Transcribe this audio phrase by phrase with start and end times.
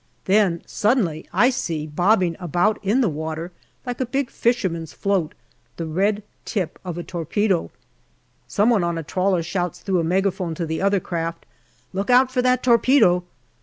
[0.25, 3.51] Then suddenly I see bobbing about in the water,
[3.85, 5.35] like a big fisherman's float,
[5.77, 7.69] the red tip of a torpedo.
[8.47, 11.45] Some one on a trawler shouts through a megaphone to the other craft,"
[11.93, 13.25] Look out for that torpedo